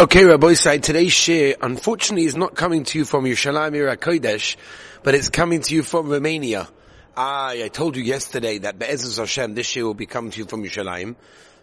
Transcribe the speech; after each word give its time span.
Okay, 0.00 0.24
Rabbi 0.24 0.52
Side, 0.52 0.84
today's 0.84 1.10
shiur, 1.10 1.56
unfortunately, 1.60 2.24
is 2.24 2.36
not 2.36 2.54
coming 2.54 2.84
to 2.84 2.98
you 2.98 3.04
from 3.04 3.24
Yerushalayim 3.24 3.96
Kodesh, 3.96 4.54
but 5.02 5.16
it's 5.16 5.28
coming 5.28 5.60
to 5.60 5.74
you 5.74 5.82
from 5.82 6.08
Romania. 6.08 6.68
Ah, 7.16 7.48
I 7.48 7.66
told 7.66 7.96
you 7.96 8.04
yesterday 8.04 8.58
that 8.58 8.78
Be'ezus 8.78 9.18
Hashem, 9.18 9.56
this 9.56 9.74
year 9.74 9.84
will 9.84 9.94
be 9.94 10.06
coming 10.06 10.30
to 10.30 10.38
you 10.38 10.46
from 10.46 10.62
Yerushalayim. 10.62 11.16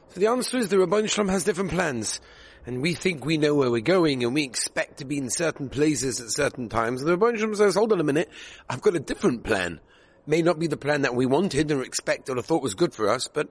So 0.10 0.20
the 0.20 0.28
answer 0.28 0.58
is 0.58 0.68
the 0.68 0.76
Ribbono 0.76 1.10
Shel 1.10 1.24
Olam 1.24 1.30
has 1.30 1.46
different 1.46 1.72
plans. 1.72 2.20
And 2.66 2.82
we 2.82 2.94
think 2.94 3.24
we 3.24 3.38
know 3.38 3.56
where 3.56 3.72
we're 3.72 3.80
going 3.80 4.26
and 4.26 4.34
we 4.34 4.44
expect 4.44 4.98
to 4.98 5.06
be 5.06 5.18
in 5.18 5.30
certain 5.30 5.70
places 5.70 6.20
at 6.20 6.30
certain 6.30 6.68
times. 6.68 7.00
And 7.02 7.08
the 7.08 7.16
Rabbi 7.16 7.38
Shalom 7.38 7.56
says, 7.56 7.76
hold 7.76 7.94
on 7.94 8.02
a 8.02 8.04
minute, 8.04 8.30
I've 8.70 8.82
got 8.82 8.98
a 8.98 9.00
different 9.00 9.46
plan. 9.46 9.80
May 10.28 10.42
not 10.42 10.60
be 10.60 10.68
the 10.68 10.76
plan 10.76 11.04
that 11.04 11.16
we 11.16 11.26
wanted 11.26 11.72
or 11.72 11.84
expected 11.84 12.38
or 12.38 12.42
thought 12.42 12.62
was 12.62 12.76
good 12.76 12.94
for 12.94 13.08
us, 13.08 13.30
but 13.30 13.48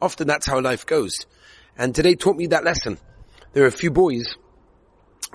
often 0.00 0.26
that's 0.26 0.46
how 0.46 0.60
life 0.60 0.86
goes. 0.86 1.26
And 1.76 1.94
today 1.94 2.14
taught 2.14 2.38
me 2.38 2.46
that 2.46 2.64
lesson 2.64 2.98
there 3.54 3.64
are 3.64 3.68
a 3.68 3.72
few 3.72 3.90
boys. 3.90 4.36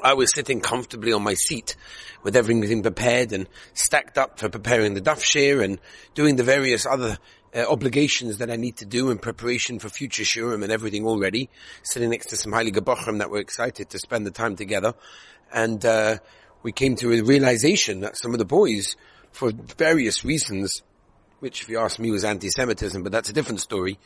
I 0.03 0.13
was 0.13 0.31
sitting 0.33 0.61
comfortably 0.61 1.11
on 1.11 1.23
my 1.23 1.33
seat 1.33 1.75
with 2.21 2.35
everything 2.35 2.83
prepared 2.83 3.31
and 3.31 3.47
stacked 3.73 4.17
up 4.17 4.39
for 4.39 4.49
preparing 4.49 4.93
the 4.93 5.01
daf 5.01 5.19
shiur 5.19 5.63
and 5.63 5.79
doing 6.13 6.35
the 6.35 6.43
various 6.43 6.85
other 6.85 7.17
uh, 7.55 7.65
obligations 7.67 8.37
that 8.37 8.51
I 8.51 8.55
need 8.57 8.77
to 8.77 8.85
do 8.85 9.09
in 9.09 9.17
preparation 9.17 9.79
for 9.79 9.89
future 9.89 10.23
shiurim 10.23 10.63
and 10.63 10.71
everything 10.71 11.05
already. 11.05 11.49
Sitting 11.81 12.11
next 12.11 12.27
to 12.27 12.37
some 12.37 12.51
highly 12.51 12.71
gabochim 12.71 13.19
that 13.19 13.29
were 13.29 13.39
excited 13.39 13.89
to 13.89 13.99
spend 13.99 14.27
the 14.27 14.31
time 14.31 14.55
together. 14.55 14.93
And, 15.51 15.83
uh, 15.83 16.17
we 16.61 16.73
came 16.73 16.95
to 16.97 17.13
a 17.13 17.21
realization 17.21 18.01
that 18.01 18.17
some 18.17 18.33
of 18.33 18.37
the 18.37 18.45
boys, 18.45 18.97
for 19.31 19.51
various 19.77 20.25
reasons, 20.25 20.83
which 21.39 21.61
if 21.61 21.69
you 21.69 21.79
ask 21.79 21.99
me 21.99 22.11
was 22.11 22.25
anti-Semitism, 22.25 23.01
but 23.01 23.13
that's 23.13 23.29
a 23.29 23.33
different 23.33 23.61
story, 23.61 23.97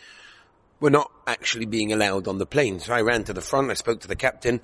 were 0.84 0.90
not 0.90 1.10
actually 1.26 1.66
being 1.66 1.94
allowed 1.94 2.28
on 2.28 2.40
the 2.40 2.46
plane. 2.46 2.78
So 2.78 2.94
I 2.94 3.00
ran 3.04 3.24
to 3.24 3.34
the 3.34 3.40
front, 3.40 3.72
I 3.72 3.74
spoke 3.74 4.02
to 4.02 4.08
the 4.10 4.18
captain, 4.18 4.60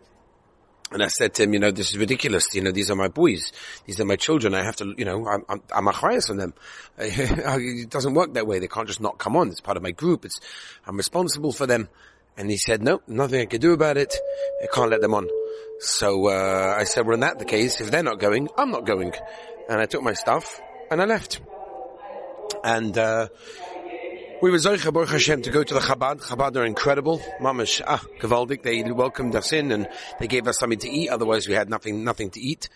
and 0.92 1.02
I 1.02 1.08
said 1.08 1.34
to 1.36 1.44
him, 1.44 1.54
you 1.54 1.60
know, 1.60 1.72
this 1.72 1.92
is 1.92 1.98
ridiculous. 1.98 2.54
You 2.54 2.62
know, 2.62 2.72
these 2.72 2.92
are 2.92 2.96
my 2.96 3.08
boys. 3.08 3.54
These 3.86 4.02
are 4.02 4.06
my 4.06 4.18
children. 4.18 4.54
I 4.54 4.64
have 4.64 4.76
to, 4.78 4.94
you 4.98 5.06
know, 5.06 5.26
I'm, 5.26 5.46
I'm, 5.48 5.62
I'm 5.74 5.88
a 5.88 5.94
highest 5.94 6.30
on 6.30 6.36
them. 6.36 6.54
it 6.98 7.90
doesn't 7.90 8.16
work 8.16 8.34
that 8.34 8.46
way. 8.46 8.60
They 8.60 8.68
can't 8.68 8.86
just 8.86 9.00
not 9.00 9.18
come 9.18 9.38
on. 9.38 9.48
It's 9.48 9.62
part 9.62 9.78
of 9.78 9.84
my 9.84 9.92
group. 9.92 10.26
It's, 10.26 10.42
I'm 10.86 10.98
responsible 10.98 11.54
for 11.54 11.66
them. 11.66 11.88
And 12.36 12.52
he 12.52 12.58
said, 12.58 12.84
no, 12.84 13.02
nothing 13.08 13.40
I 13.40 13.46
can 13.46 13.62
do 13.62 13.72
about 13.72 13.96
it. 13.96 14.14
I 14.62 14.68
can't 14.74 14.92
let 14.92 15.00
them 15.00 15.14
on. 15.14 15.30
So, 15.80 16.28
uh, 16.28 16.76
I 16.78 16.84
said, 16.84 17.06
well, 17.06 17.14
in 17.14 17.22
that 17.22 17.40
the 17.40 17.46
case, 17.46 17.80
if 17.80 17.92
they're 17.92 18.04
not 18.04 18.20
going, 18.20 18.50
I'm 18.58 18.72
not 18.72 18.86
going. 18.86 19.14
And 19.70 19.80
I 19.80 19.86
took 19.86 20.04
my 20.04 20.14
stuff 20.14 20.60
and 20.92 21.02
I 21.02 21.06
left. 21.06 21.40
And, 22.62 22.98
uh, 22.98 23.30
we 24.42 24.52
were 24.52 24.58
Zoicha 24.58 24.94
Baruch 24.94 25.10
Hashem 25.10 25.42
to 25.42 25.50
go 25.50 25.64
to 25.64 25.74
the 25.74 25.80
Chabad. 25.82 26.22
Chabad 26.22 26.56
are 26.56 26.64
incredible. 26.64 27.20
Mamash, 27.42 27.82
ah, 27.86 28.02
Gavaldik. 28.20 28.64
They 28.64 28.84
welcomed 28.84 29.36
us 29.36 29.52
in 29.52 29.72
and 29.72 29.90
they 30.20 30.28
gave 30.28 30.48
us 30.48 30.60
something 30.60 30.80
to 30.80 30.90
eat. 30.90 31.10
Otherwise 31.10 31.48
we 31.48 31.56
had 31.56 31.70
nothing, 31.70 32.06
nothing 32.06 32.30
to 32.32 32.40
eat. 32.40 32.70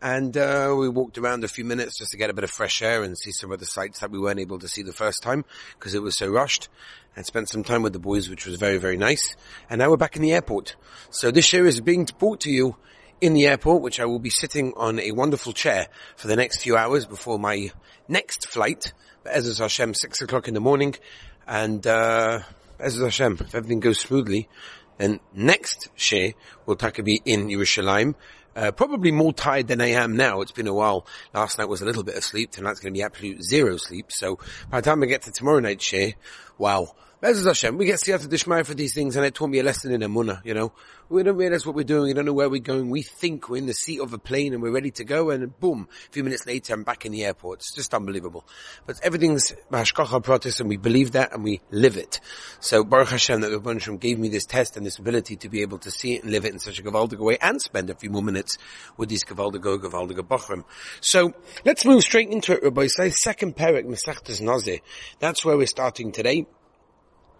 And, 0.00 0.36
uh, 0.36 0.74
we 0.76 0.88
walked 0.88 1.18
around 1.18 1.44
a 1.44 1.48
few 1.48 1.64
minutes 1.64 1.98
just 1.98 2.12
to 2.12 2.16
get 2.16 2.30
a 2.30 2.32
bit 2.32 2.44
of 2.44 2.50
fresh 2.50 2.80
air 2.80 3.02
and 3.02 3.16
see 3.16 3.30
some 3.30 3.52
of 3.52 3.60
the 3.60 3.66
sights 3.66 4.00
that 4.00 4.10
we 4.10 4.18
weren't 4.18 4.40
able 4.40 4.58
to 4.60 4.68
see 4.68 4.82
the 4.82 4.92
first 4.92 5.22
time 5.22 5.44
because 5.78 5.94
it 5.94 6.02
was 6.02 6.16
so 6.16 6.28
rushed 6.28 6.70
and 7.14 7.26
spent 7.26 7.50
some 7.50 7.62
time 7.62 7.82
with 7.82 7.92
the 7.92 7.98
boys, 7.98 8.30
which 8.30 8.46
was 8.46 8.56
very, 8.56 8.78
very 8.78 8.96
nice. 8.96 9.36
And 9.68 9.80
now 9.80 9.90
we're 9.90 9.98
back 9.98 10.16
in 10.16 10.22
the 10.22 10.32
airport. 10.32 10.76
So 11.10 11.30
this 11.30 11.44
show 11.44 11.64
is 11.64 11.80
being 11.80 12.08
brought 12.18 12.40
to 12.40 12.50
you 12.50 12.76
in 13.20 13.34
the 13.34 13.46
airport, 13.46 13.82
which 13.82 14.00
I 14.00 14.06
will 14.06 14.18
be 14.18 14.30
sitting 14.30 14.72
on 14.76 14.98
a 14.98 15.12
wonderful 15.12 15.52
chair 15.52 15.88
for 16.16 16.26
the 16.26 16.36
next 16.36 16.62
few 16.62 16.74
hours 16.76 17.04
before 17.04 17.38
my 17.38 17.70
next 18.08 18.48
flight, 18.48 18.92
Ezra 19.26 19.64
Hashem, 19.64 19.94
six 19.94 20.20
o'clock 20.20 20.48
in 20.48 20.54
the 20.54 20.60
morning. 20.60 20.94
And, 21.46 21.86
uh, 21.86 22.40
Ezra 22.78 23.06
Hashem, 23.06 23.38
if 23.40 23.54
everything 23.54 23.80
goes 23.80 24.00
smoothly, 24.00 24.48
then 24.98 25.20
next 25.32 25.88
shiur 25.96 26.34
will 26.66 26.76
take 26.76 27.02
be 27.04 27.20
in 27.24 27.48
Yerushalayim. 27.48 28.14
Uh, 28.54 28.70
probably 28.70 29.10
more 29.10 29.32
tired 29.32 29.68
than 29.68 29.80
I 29.80 29.88
am 29.88 30.16
now. 30.16 30.42
It's 30.42 30.52
been 30.52 30.66
a 30.66 30.74
while. 30.74 31.06
Last 31.32 31.58
night 31.58 31.68
was 31.68 31.80
a 31.80 31.86
little 31.86 32.02
bit 32.02 32.16
of 32.16 32.24
sleep. 32.24 32.50
Tonight's 32.50 32.80
going 32.80 32.92
to 32.92 32.98
be 32.98 33.02
absolute 33.02 33.42
zero 33.42 33.78
sleep. 33.78 34.06
So 34.10 34.38
by 34.70 34.80
the 34.80 34.84
time 34.84 35.02
I 35.02 35.06
get 35.06 35.22
to 35.22 35.32
tomorrow 35.32 35.60
night's 35.60 35.84
shiur, 35.84 36.14
wow, 36.58 36.94
Bezos 37.22 37.46
Hashem, 37.46 37.78
we 37.78 37.86
get 37.86 38.00
siyata 38.00 38.26
dishmaya 38.26 38.66
for 38.66 38.74
these 38.74 38.94
things, 38.94 39.14
and 39.14 39.24
it 39.24 39.32
taught 39.32 39.48
me 39.48 39.60
a 39.60 39.62
lesson 39.62 39.92
in 39.92 40.00
Emunah, 40.00 40.44
you 40.44 40.54
know. 40.54 40.72
We 41.08 41.22
don't 41.22 41.36
realize 41.36 41.64
what 41.64 41.76
we're 41.76 41.84
doing, 41.84 42.08
we 42.08 42.14
don't 42.14 42.24
know 42.24 42.32
where 42.32 42.50
we're 42.50 42.60
going, 42.60 42.90
we 42.90 43.02
think 43.02 43.48
we're 43.48 43.58
in 43.58 43.66
the 43.66 43.74
seat 43.74 44.00
of 44.00 44.12
a 44.12 44.18
plane 44.18 44.52
and 44.52 44.60
we're 44.60 44.72
ready 44.72 44.90
to 44.90 45.04
go, 45.04 45.30
and 45.30 45.56
boom, 45.60 45.86
a 46.08 46.10
few 46.10 46.24
minutes 46.24 46.46
later 46.48 46.74
I'm 46.74 46.82
back 46.82 47.06
in 47.06 47.12
the 47.12 47.24
airport. 47.24 47.60
It's 47.60 47.72
just 47.76 47.94
unbelievable. 47.94 48.44
But 48.86 48.98
everything's 49.04 49.52
Hashgacha 49.70 50.20
pratis, 50.24 50.58
and 50.58 50.68
we 50.68 50.78
believe 50.78 51.12
that, 51.12 51.32
and 51.32 51.44
we 51.44 51.60
live 51.70 51.96
it. 51.96 52.18
So 52.58 52.82
Baruch 52.82 53.10
Hashem 53.10 53.40
that 53.42 53.52
Rabban 53.52 53.80
Shem 53.80 53.98
gave 53.98 54.18
me 54.18 54.28
this 54.28 54.44
test 54.44 54.76
and 54.76 54.84
this 54.84 54.98
ability 54.98 55.36
to 55.36 55.48
be 55.48 55.62
able 55.62 55.78
to 55.78 55.92
see 55.92 56.16
it 56.16 56.24
and 56.24 56.32
live 56.32 56.44
it 56.44 56.52
in 56.52 56.58
such 56.58 56.80
a 56.80 56.82
Gavaldig 56.82 57.20
way, 57.20 57.38
and 57.40 57.62
spend 57.62 57.88
a 57.88 57.94
few 57.94 58.10
more 58.10 58.24
minutes 58.24 58.58
with 58.96 59.08
these 59.08 59.22
Gavaldig 59.22 59.60
Gavaldig 59.60 60.18
Bachrim. 60.26 60.64
So, 61.00 61.34
let's 61.64 61.84
move 61.84 62.02
straight 62.02 62.30
into 62.30 62.54
it, 62.54 62.64
Rabbi. 62.64 62.88
Say, 62.88 63.10
second 63.10 63.54
parak, 63.54 63.84
Mesachtes 63.84 64.40
Nazir. 64.40 64.80
That's 65.20 65.44
where 65.44 65.56
we're 65.56 65.68
starting 65.68 66.10
today. 66.10 66.48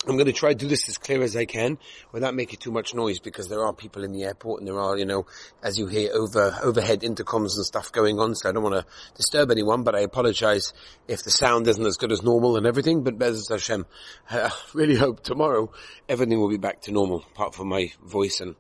I'm 0.07 0.17
going 0.17 0.27
to 0.27 0.33
try 0.33 0.49
to 0.49 0.59
do 0.59 0.67
this 0.67 0.89
as 0.89 0.99
clear 0.99 1.23
as 1.23 1.37
I 1.37 1.45
can 1.45 1.79
without 2.11 2.35
making 2.35 2.59
too 2.59 2.73
much 2.73 2.93
noise 2.93 3.21
because 3.21 3.49
there 3.49 3.65
are 3.65 3.73
people 3.73 4.03
in 4.03 4.13
the 4.13 4.25
airport 4.25 4.61
and 4.61 4.67
there 4.67 4.81
are, 4.81 4.99
you 4.99 5.05
know, 5.05 5.27
as 5.63 5.79
you 5.79 5.87
hear 5.87 6.11
over, 6.13 6.59
overhead 6.63 7.03
intercoms 7.03 7.57
and 7.57 7.65
stuff 7.65 7.93
going 7.93 8.19
on. 8.19 8.35
So 8.35 8.49
I 8.49 8.53
don't 8.53 8.65
want 8.65 8.75
to 8.75 8.87
disturb 9.17 9.53
anyone, 9.53 9.85
but 9.85 9.95
I 9.95 10.01
apologize 10.01 10.73
if 11.07 11.23
the 11.23 11.31
sound 11.31 11.69
isn't 11.69 11.87
as 11.87 11.99
good 11.99 12.11
as 12.11 12.23
normal 12.23 12.57
and 12.57 12.67
everything. 12.67 13.05
But 13.05 13.17
Bez 13.17 13.49
Hashem, 13.49 13.87
I 14.29 14.51
really 14.75 14.97
hope 14.97 15.23
tomorrow 15.23 15.71
everything 16.09 16.41
will 16.41 16.51
be 16.51 16.59
back 16.59 16.81
to 16.83 16.93
normal 16.93 17.25
apart 17.33 17.55
from 17.55 17.69
my 17.69 17.93
voice 18.05 18.41
and 18.41 18.57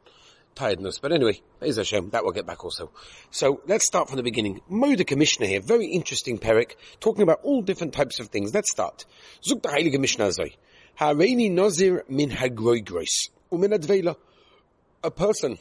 tiredness. 0.54 1.00
But 1.00 1.12
anyway, 1.12 1.40
Bez 1.58 1.76
Hashem, 1.76 2.10
that 2.10 2.24
will 2.24 2.32
get 2.32 2.46
back 2.46 2.64
also. 2.64 2.92
So 3.30 3.62
let's 3.66 3.86
start 3.86 4.08
from 4.08 4.16
the 4.16 4.22
beginning. 4.22 4.60
Moda 4.70 5.04
Commissioner 5.04 5.46
here, 5.48 5.60
very 5.60 5.86
interesting 5.86 6.38
Perik, 6.38 6.76
talking 7.00 7.22
about 7.22 7.40
all 7.42 7.62
different 7.62 7.94
types 7.94 8.20
of 8.20 8.28
things. 8.28 8.54
Let's 8.54 8.70
start. 8.70 9.06
The 9.44 9.56
Heilige 9.56 9.98
Mishnah 9.98 10.26
Hareini 10.98 11.50
Nazir 11.50 12.04
min 12.08 12.30
hagroigros. 12.30 13.30
Umin 13.50 13.72
advela. 13.72 14.16
A 15.04 15.10
person 15.10 15.58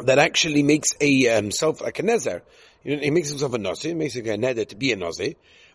that 0.00 0.18
actually 0.18 0.62
makes 0.62 0.90
a 1.00 1.24
himself 1.24 1.80
um, 1.80 1.86
like 1.86 1.98
a 1.98 2.02
know, 2.02 3.02
he 3.02 3.10
makes 3.10 3.30
himself 3.30 3.52
a 3.54 3.58
nazir, 3.58 3.94
makes 3.94 4.16
a 4.16 4.22
neder 4.22 4.66
to 4.68 4.76
be 4.76 4.92
a 4.92 4.96
nazir, 4.96 5.34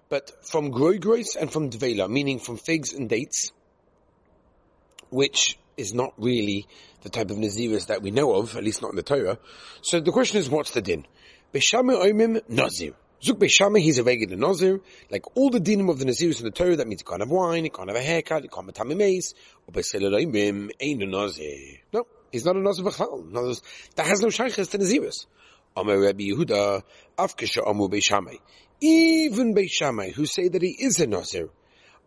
but 0.10 0.32
from 0.46 0.72
groigros 0.72 1.36
and 1.40 1.52
from 1.52 1.70
dvela, 1.70 2.10
meaning 2.10 2.40
from 2.40 2.58
figs 2.58 2.94
and 2.94 3.10
dates, 3.10 3.52
which 5.10 5.58
is 5.78 5.94
not 5.94 6.14
really 6.18 6.68
the 7.02 7.10
type 7.10 7.32
of 7.32 7.38
naziris 7.38 7.88
that 7.88 8.02
we 8.02 8.12
know 8.12 8.34
of, 8.36 8.56
at 8.56 8.64
least 8.64 8.82
not 8.82 8.92
in 8.92 8.96
the 8.96 9.04
Torah. 9.04 9.40
So 9.82 10.00
the 10.00 10.12
question 10.12 10.40
is, 10.40 10.50
what's 10.50 10.72
the 10.72 10.82
din? 10.82 11.06
Beshame 11.54 12.00
oimim 12.00 12.42
nazir. 12.48 12.94
Zuk 13.22 13.38
Beishama, 13.38 13.80
he's 13.80 14.00
a 14.00 14.04
regular 14.04 14.36
Nazir, 14.36 14.82
like 15.12 15.38
all 15.38 15.52
the 15.52 15.60
dinim 15.60 15.92
of 15.92 16.00
the 16.00 16.06
Naziris 16.06 16.40
in 16.40 16.46
the 16.46 16.52
Torah, 16.52 16.76
that 16.76 16.88
means 16.88 17.02
you 17.02 17.06
can't 17.06 17.22
have 17.22 17.30
wine, 17.30 17.66
you 17.66 17.70
can't 17.70 17.88
have 17.88 17.96
a 17.96 18.02
haircut, 18.02 18.42
you 18.42 18.50
can't 18.50 18.66
have 18.66 18.88
tamimes, 18.88 19.36
or 19.68 19.74
ain't 20.80 21.04
a 21.04 21.06
Nazir. 21.06 21.78
No, 21.94 22.08
he's 22.32 22.46
not 22.46 22.56
a 22.56 22.60
Nazir 22.60 22.84
v'chal. 22.84 23.62
That 23.96 24.08
has 24.08 24.22
no 24.22 24.30
shaykhs 24.30 24.70
to 24.70 24.78
Naziris. 24.80 25.28
Amar 25.78 26.00
Rabbi 26.00 26.24
Yehuda, 26.24 26.82
Afkesha 27.18 27.68
Amu 27.68 27.88
Beishamai. 27.90 28.40
Even 28.82 29.54
Beishamai, 29.54 30.12
who 30.14 30.26
say 30.26 30.48
that 30.48 30.62
he 30.64 30.76
is 30.80 31.00
a 31.00 31.06
Nazir, 31.06 31.50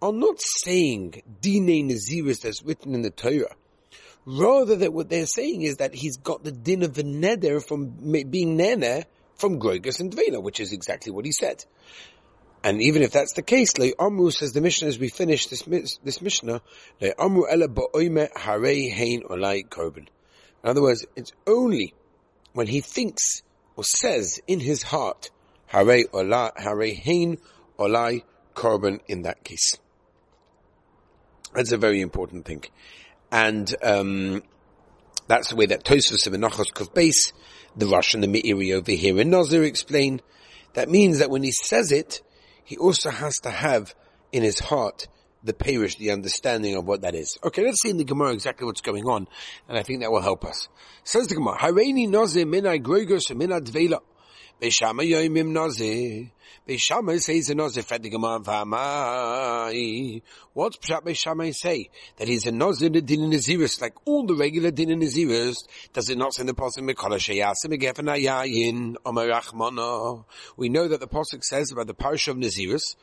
are 0.02 0.12
not 0.12 0.40
saying 0.40 1.22
Dine 1.40 1.88
Naziris 1.88 2.40
that's 2.40 2.64
written 2.64 2.94
in 2.94 3.02
the 3.02 3.10
Torah. 3.10 3.54
Rather 4.26 4.74
that 4.76 4.92
what 4.92 5.08
they're 5.08 5.26
saying 5.26 5.62
is 5.62 5.76
that 5.76 5.94
he's 5.94 6.16
got 6.16 6.42
the 6.42 6.50
din 6.50 6.82
of 6.82 6.94
the 6.94 7.04
neder 7.04 7.64
from 7.64 7.90
being 8.30 8.56
nene 8.56 9.04
from 9.36 9.60
Groigus 9.60 10.00
and 10.00 10.12
Dvela, 10.12 10.42
which 10.42 10.60
is 10.60 10.72
exactly 10.72 11.12
what 11.12 11.24
he 11.24 11.32
said. 11.32 11.64
And 12.62 12.80
even 12.80 13.02
if 13.02 13.12
that's 13.12 13.34
the 13.34 13.42
case, 13.42 13.76
Le 13.76 13.92
Amru 13.98 14.30
says 14.30 14.52
the 14.52 14.62
Mishnah 14.62 14.88
as 14.88 14.98
we 14.98 15.10
finish 15.10 15.46
this 15.48 15.62
this 16.02 16.22
Mishnah, 16.22 16.62
Le 17.00 17.12
Amru 17.18 17.46
ela 17.46 17.68
ba'oime 17.68 18.32
harei 18.32 18.90
hein 18.90 19.22
olai 19.28 19.68
korban. 19.68 20.08
In 20.62 20.70
other 20.70 20.80
words, 20.80 21.04
it's 21.14 21.32
only 21.46 21.92
when 22.54 22.66
he 22.66 22.80
thinks 22.80 23.42
or 23.76 23.84
says 23.84 24.40
in 24.46 24.60
his 24.60 24.82
heart, 24.82 25.30
harei 25.70 26.04
olai 26.10 26.56
harei 26.56 26.96
hein 26.96 27.36
olai 27.78 28.22
korban 28.54 29.00
in 29.08 29.22
that 29.22 29.44
case. 29.44 29.78
That's 31.52 31.72
a 31.72 31.76
very 31.76 32.00
important 32.00 32.46
thing. 32.46 32.64
And 33.30 33.74
um, 33.82 34.42
that's 35.26 35.50
the 35.50 35.56
way 35.56 35.66
that 35.66 35.84
Tosfos 35.84 36.26
and 36.26 36.36
Menachos 36.36 36.72
Kuf 36.72 36.94
base 36.94 37.32
the 37.76 37.86
Russian, 37.86 38.20
the 38.20 38.26
Meiri 38.26 38.74
over 38.74 38.92
here 38.92 39.20
in 39.20 39.30
Nazir 39.30 39.64
explain. 39.64 40.20
That 40.74 40.88
means 40.88 41.18
that 41.18 41.30
when 41.30 41.42
he 41.42 41.52
says 41.52 41.92
it, 41.92 42.20
he 42.64 42.76
also 42.76 43.10
has 43.10 43.36
to 43.40 43.50
have 43.50 43.94
in 44.32 44.42
his 44.42 44.58
heart 44.58 45.06
the 45.44 45.52
parish, 45.52 45.96
the 45.96 46.10
understanding 46.10 46.74
of 46.74 46.86
what 46.86 47.02
that 47.02 47.14
is. 47.14 47.38
Okay, 47.44 47.62
let's 47.62 47.82
see 47.82 47.90
in 47.90 47.98
the 47.98 48.04
Gemara 48.04 48.32
exactly 48.32 48.66
what's 48.66 48.80
going 48.80 49.04
on, 49.04 49.28
and 49.68 49.78
I 49.78 49.82
think 49.82 50.00
that 50.00 50.10
will 50.10 50.22
help 50.22 50.44
us. 50.44 50.68
Says 51.04 51.28
the 51.28 51.34
Gemara, 51.34 51.58
Hareini 51.58 52.08
Nazir 52.08 52.46
minai 52.46 52.82
gregos 52.82 53.30
minai 53.30 53.60
dvela. 53.60 54.00
Beishama 54.62 55.02
yoimim 55.02 55.50
nozi. 55.52 56.30
Beishama 56.66 57.20
says 57.20 57.50
a 57.50 57.54
nozi 57.54 57.84
fed 57.84 58.02
the 58.04 58.08
Gemara 58.08 58.38
v'amai. 58.38 60.22
What's 60.52 60.76
Pshat 60.78 61.02
Beishama 61.02 61.52
say? 61.52 61.90
That 62.16 62.28
he's 62.28 62.46
a 62.46 62.52
nozi 62.52 62.92
the 62.92 63.02
din 63.02 63.30
naziris, 63.30 63.80
like 63.80 63.94
all 64.04 64.24
the 64.24 64.34
regular 64.34 64.70
din 64.70 64.88
naziris. 65.00 65.56
Does 65.92 66.08
it 66.08 66.16
not 66.16 66.38
in 66.38 66.46
the 66.46 66.54
Pasuk 66.54 66.88
Mekala 66.88 67.18
sheyasim 67.18 67.76
megefen 67.76 68.08
ayayin 68.08 68.94
omer? 69.04 70.24
We 70.56 70.68
know 70.68 70.86
that 70.86 71.00
the 71.00 71.08
Pasuk 71.08 71.42
says 71.42 71.72
about 71.72 71.88
the 71.88 71.94
parish 71.94 72.28
of 72.28 72.36
naziris 72.36 72.94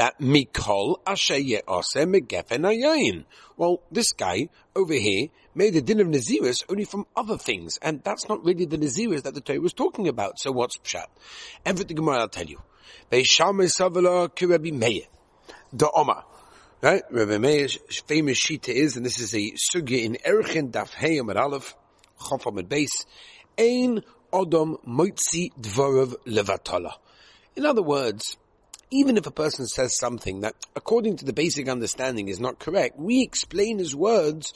that 0.00 0.18
mikol 0.18 0.96
asher 1.06 1.36
ye'aseh 1.36 2.06
megefen. 2.06 3.24
Well, 3.58 3.82
this 3.92 4.12
guy 4.12 4.48
over 4.74 4.94
here 4.94 5.28
made 5.54 5.76
a 5.76 5.82
din 5.82 6.00
of 6.00 6.06
naziris 6.06 6.64
only 6.70 6.86
from 6.86 7.04
other 7.14 7.36
things, 7.36 7.78
and 7.82 8.02
that's 8.02 8.26
not 8.26 8.42
really 8.42 8.64
the 8.64 8.78
naziris 8.78 9.24
that 9.24 9.34
the 9.34 9.42
Torah 9.42 9.60
was 9.60 9.74
talking 9.74 10.08
about. 10.08 10.38
So 10.38 10.52
what's 10.52 10.78
pshat? 10.78 11.04
Everything 11.66 11.96
Gemara 11.96 12.20
I'll 12.20 12.28
tell 12.30 12.46
you. 12.46 12.62
Beisham 13.12 13.60
Savala 13.78 14.30
Kirabi 14.30 14.72
Meir. 14.72 15.02
The 15.74 15.90
Omar. 15.94 16.24
Right? 16.80 17.02
Rabbi 17.10 17.36
Meir's 17.36 17.76
famous 18.06 18.38
shita 18.42 18.70
is, 18.70 18.96
and 18.96 19.04
this 19.04 19.20
is 19.20 19.34
a 19.34 19.52
sugya 19.52 20.02
in 20.02 20.16
Erchen 20.24 20.70
Daf 20.70 20.94
Hey 20.94 21.18
Amar 21.18 21.36
Aleph, 21.36 21.76
Chof 22.18 22.44
Amad 22.44 22.68
Beis, 22.68 23.04
Ein 23.58 24.02
Odom 24.32 24.82
Moitzi 24.86 25.52
Dvorov 25.60 26.14
Levatala. 26.26 26.94
In 27.54 27.66
other 27.66 27.82
words, 27.82 28.38
even 28.90 29.16
if 29.16 29.26
a 29.26 29.30
person 29.30 29.66
says 29.66 29.96
something 29.96 30.40
that, 30.40 30.54
according 30.74 31.16
to 31.18 31.24
the 31.24 31.32
basic 31.32 31.68
understanding, 31.68 32.28
is 32.28 32.40
not 32.40 32.58
correct, 32.58 32.98
we 32.98 33.22
explain 33.22 33.78
his 33.78 33.94
words 33.94 34.52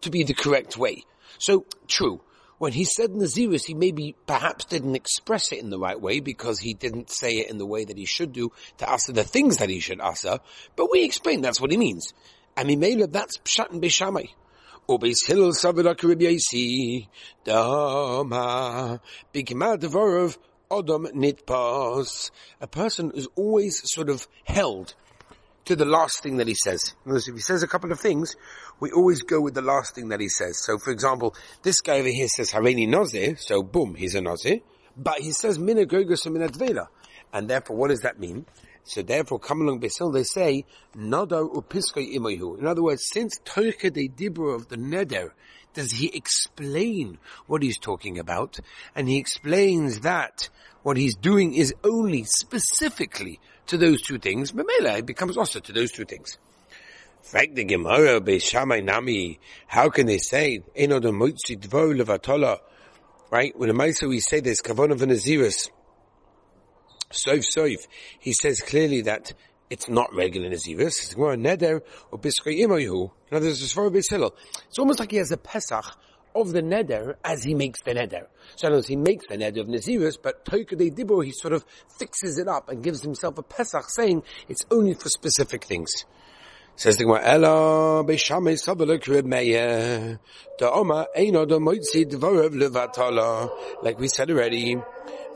to 0.00 0.10
be 0.10 0.22
the 0.24 0.34
correct 0.34 0.76
way. 0.76 1.04
So, 1.38 1.66
true. 1.86 2.20
When 2.58 2.72
he 2.72 2.84
said 2.84 3.10
Naziris, 3.10 3.66
he 3.66 3.74
maybe 3.74 4.16
perhaps 4.26 4.64
didn't 4.64 4.96
express 4.96 5.52
it 5.52 5.60
in 5.60 5.70
the 5.70 5.78
right 5.78 6.00
way 6.00 6.18
because 6.18 6.58
he 6.58 6.74
didn't 6.74 7.08
say 7.08 7.34
it 7.34 7.50
in 7.50 7.58
the 7.58 7.66
way 7.66 7.84
that 7.84 7.96
he 7.96 8.04
should 8.04 8.32
do 8.32 8.50
to 8.78 8.90
answer 8.90 9.12
the 9.12 9.22
things 9.22 9.58
that 9.58 9.70
he 9.70 9.78
should 9.78 10.00
answer, 10.00 10.40
but 10.74 10.90
we 10.90 11.04
explain 11.04 11.40
that's 11.40 11.60
what 11.60 11.70
he 11.70 11.76
means. 11.76 12.12
And 12.56 12.68
Mimela, 12.68 13.10
that's 13.10 13.38
Pshat 13.38 13.70
and 13.70 13.80
Beshamai. 13.80 14.30
Ubeis 14.88 15.24
Hillel 15.24 15.52
Savidak 15.52 16.02
Rabbi 16.02 17.06
Dama, 17.44 19.00
Bigma 19.32 19.78
Devorov, 19.78 20.36
Odom 20.70 21.12
Nitpas. 21.12 22.30
A 22.60 22.66
person 22.66 23.12
is 23.14 23.28
always 23.36 23.80
sort 23.92 24.08
of 24.08 24.28
held 24.44 24.94
to 25.64 25.76
the 25.76 25.84
last 25.84 26.22
thing 26.22 26.38
that 26.38 26.48
he 26.48 26.54
says. 26.54 26.94
If 27.06 27.34
he 27.34 27.40
says 27.40 27.62
a 27.62 27.68
couple 27.68 27.92
of 27.92 28.00
things, 28.00 28.36
we 28.80 28.90
always 28.90 29.22
go 29.22 29.40
with 29.40 29.54
the 29.54 29.62
last 29.62 29.94
thing 29.94 30.08
that 30.08 30.20
he 30.20 30.28
says. 30.28 30.64
So 30.64 30.78
for 30.78 30.90
example, 30.90 31.34
this 31.62 31.80
guy 31.80 31.98
over 31.98 32.08
here 32.08 32.28
says 32.28 32.52
Hareini 32.52 32.88
Nozir, 32.88 33.38
so 33.38 33.62
boom, 33.62 33.94
he's 33.94 34.14
a 34.14 34.20
Nozir, 34.20 34.62
but 34.96 35.20
he 35.20 35.30
says 35.30 35.58
Mina 35.58 35.84
Gogus 35.84 36.26
and 36.26 36.34
Mina 36.34 36.88
And 37.32 37.48
therefore, 37.48 37.76
what 37.76 37.88
does 37.88 38.00
that 38.00 38.18
mean? 38.18 38.46
So 38.84 39.02
therefore, 39.02 39.38
come 39.38 39.60
along 39.60 39.80
Basil, 39.80 40.10
they 40.10 40.22
say, 40.22 40.64
Nado 40.96 41.54
upisko 41.54 42.02
imayhu. 42.16 42.58
In 42.58 42.66
other 42.66 42.82
words, 42.82 43.04
since 43.12 43.38
Toike 43.44 43.92
de 43.92 44.08
Dibra 44.08 44.54
of 44.54 44.68
the 44.68 44.76
Neder, 44.76 45.32
does 45.78 45.92
he 45.92 46.08
explain 46.12 47.18
what 47.46 47.62
he's 47.62 47.78
talking 47.78 48.18
about? 48.18 48.58
And 48.96 49.08
he 49.08 49.16
explains 49.16 50.00
that 50.00 50.48
what 50.82 50.96
he's 50.96 51.14
doing 51.14 51.54
is 51.54 51.72
only 51.84 52.24
specifically 52.24 53.38
to 53.68 53.78
those 53.78 54.02
two 54.02 54.18
things. 54.18 54.50
Memela, 54.50 54.98
it 54.98 55.06
becomes 55.06 55.36
also 55.36 55.60
to 55.60 55.72
those 55.72 55.92
two 55.92 56.04
things. 56.04 56.36
Fact 57.22 57.54
the 57.54 57.62
Gemara 57.62 58.20
Nami. 58.80 59.38
How 59.68 59.88
can 59.88 60.06
they 60.06 60.18
say? 60.18 60.62
Right? 63.30 63.52
When 63.56 63.68
the 63.68 63.74
Maisa 63.74 64.08
we 64.08 64.18
say 64.18 64.40
there's 64.40 64.60
Kavon 64.60 64.90
of 64.90 64.98
Naziris. 64.98 65.70
Soif 67.12 67.46
Soif. 67.56 67.86
He 68.18 68.32
says 68.32 68.62
clearly 68.62 69.02
that 69.02 69.32
it's 69.70 69.88
not 69.88 70.14
regular 70.14 70.48
Naziris. 70.48 71.02
It's 71.02 71.16
more 71.16 71.34
Neder 71.34 71.82
or 72.10 72.18
Biskay 72.18 72.60
Imoyu. 72.60 73.10
In 73.30 73.36
other 73.36 73.46
words, 73.46 73.62
it's 73.62 73.72
for 73.72 73.90
Hillel. 73.90 74.34
It's 74.68 74.78
almost 74.78 75.00
like 75.00 75.10
he 75.10 75.18
has 75.18 75.30
a 75.30 75.36
Pesach 75.36 75.84
of 76.34 76.52
the 76.52 76.62
neder 76.62 77.14
as 77.24 77.42
he 77.42 77.54
makes 77.54 77.80
the 77.82 77.92
neder. 77.92 78.26
So 78.56 78.66
in 78.66 78.72
other 78.72 78.76
words, 78.78 78.88
he 78.88 78.96
makes 78.96 79.26
the 79.26 79.36
neder 79.36 79.60
of 79.60 79.66
Naziris, 79.66 80.16
but 80.22 80.44
Toikadei 80.44 80.94
Dibur, 80.94 81.24
he 81.24 81.32
sort 81.32 81.52
of 81.52 81.64
fixes 81.98 82.38
it 82.38 82.48
up 82.48 82.68
and 82.68 82.82
gives 82.82 83.02
himself 83.02 83.38
a 83.38 83.42
Pesach 83.42 83.84
saying 83.88 84.22
it's 84.48 84.64
only 84.70 84.94
for 84.94 85.08
specific 85.08 85.64
things. 85.64 85.90
Says 86.76 86.96
the 86.96 87.04
Gemara, 87.04 87.22
Ela 87.24 88.04
beishamei 88.04 88.56
sabele 88.56 89.02
krib 89.02 89.24
meyer. 89.24 90.20
Da 90.58 90.70
oma 90.70 91.08
eino 91.16 91.44
da 91.46 91.58
moitzi 91.58 92.04
dvorev 92.08 92.54
levatala. 92.54 93.50
Like 93.82 93.98
we 93.98 94.06
said 94.06 94.30
already, 94.30 94.76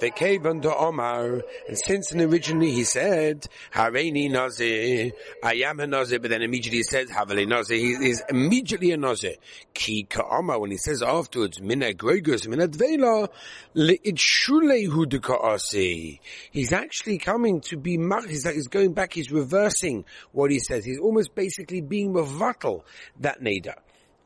Vekavan 0.03 0.61
to 0.63 0.77
Omar, 0.77 1.43
and 1.69 1.79
since 1.79 2.13
originally 2.13 2.73
he 2.73 2.83
said, 2.83 3.47
Hareini 3.73 4.29
Nazir, 4.29 5.13
I 5.45 5.55
am 5.55 5.79
a 5.79 5.87
Nazir, 5.87 6.19
but 6.19 6.31
then 6.31 6.43
immediately 6.43 6.79
he 6.79 6.83
says, 6.83 7.09
Havali 7.09 7.47
Nazir, 7.47 7.77
he 7.77 7.93
is 7.93 8.21
immediately 8.29 8.91
a 8.91 8.97
Nazir. 8.97 9.35
Ki 9.75 10.09
Omar, 10.29 10.59
when 10.59 10.73
he 10.73 10.77
says 10.77 11.05
afterwards, 11.05 11.61
Mina 11.61 11.93
Gregus, 11.93 12.49
Mina 12.49 12.67
Dvela, 12.67 13.29
Le'itshulehu 13.77 15.07
Duka'asi. 15.07 16.19
He's 16.51 16.73
actually 16.73 17.19
coming 17.19 17.61
to 17.61 17.77
be, 17.77 17.97
he's, 18.27 18.45
he's 18.49 18.67
going 18.67 18.95
back, 18.95 19.13
he's 19.13 19.31
reversing 19.31 20.05
what 20.33 20.51
he 20.51 20.59
says. 20.59 20.85
He's 20.85 20.99
almost 20.99 21.33
basically 21.37 21.81
being 21.81 22.13
mevatel, 22.13 22.83
that 23.21 23.41
Neda. 23.41 23.75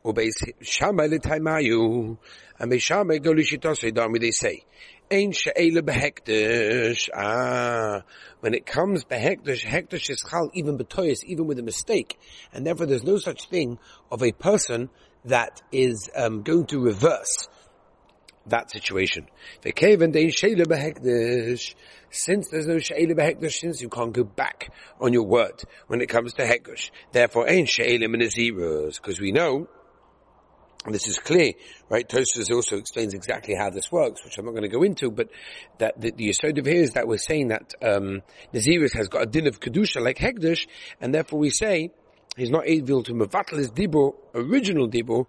Ubeis 0.03 0.31
Shammai 0.61 1.07
Letaimayu, 1.07 2.17
and 2.59 2.71
Beishamai 2.71 3.21
go 3.21 3.33
Lishitosei, 3.33 4.19
they 4.19 4.31
say. 4.31 4.63
Ein 5.09 5.31
she'ele 5.31 5.81
behektish. 5.81 7.07
Ah, 7.15 8.01
when 8.41 8.53
it 8.53 8.65
comes 8.65 9.05
behektish, 9.05 9.63
hektish 9.63 10.09
is 10.09 10.21
chal 10.29 10.51
even 10.53 10.77
betoyes, 10.77 11.23
even 11.23 11.47
with 11.47 11.57
a 11.59 11.63
mistake, 11.63 12.19
and 12.51 12.67
therefore 12.67 12.87
there's 12.87 13.05
no 13.05 13.17
such 13.17 13.49
thing 13.49 13.79
of 14.11 14.21
a 14.21 14.33
person 14.33 14.89
that 15.23 15.61
is 15.71 16.09
um, 16.13 16.43
going 16.43 16.65
to 16.65 16.79
reverse 16.79 17.47
that 18.47 18.69
situation. 18.69 19.27
Since 19.63 19.79
there's 22.49 22.67
no 22.67 22.79
she'ele 22.79 23.15
behektish, 23.15 23.53
since 23.53 23.81
you 23.81 23.89
can't 23.89 24.11
go 24.11 24.25
back 24.25 24.73
on 24.99 25.13
your 25.13 25.23
word 25.23 25.61
when 25.87 26.01
it 26.01 26.09
comes 26.09 26.33
to 26.33 26.43
hektish, 26.43 26.91
therefore 27.13 27.49
ein 27.49 27.65
she'ele 27.65 28.09
because 28.09 29.21
we 29.21 29.31
know 29.31 29.69
this 30.93 31.07
is 31.07 31.19
clear, 31.19 31.53
right? 31.89 32.07
Tosfos 32.07 32.51
also 32.51 32.77
explains 32.77 33.13
exactly 33.13 33.55
how 33.55 33.69
this 33.69 33.91
works, 33.91 34.23
which 34.23 34.37
I'm 34.37 34.45
not 34.45 34.51
going 34.51 34.63
to 34.63 34.69
go 34.69 34.83
into, 34.83 35.11
but 35.11 35.29
that 35.79 35.99
the, 35.99 36.11
the 36.11 36.29
of 36.29 36.65
here 36.65 36.81
is 36.81 36.93
that 36.93 37.07
we're 37.07 37.17
saying 37.17 37.49
that 37.49 37.73
um, 37.81 38.21
Naziris 38.53 38.95
has 38.95 39.07
got 39.09 39.23
a 39.23 39.25
din 39.25 39.47
of 39.47 39.59
Kedusha 39.59 40.01
like 40.01 40.17
Hegdish, 40.17 40.67
and 41.01 41.13
therefore 41.13 41.39
we 41.39 41.49
say 41.49 41.91
he's 42.37 42.49
not 42.49 42.67
able 42.67 43.03
to 43.03 43.13
mevatel 43.13 43.57
his 43.57 43.71
dibur, 43.71 44.13
original 44.33 44.87
dibur, 44.87 45.25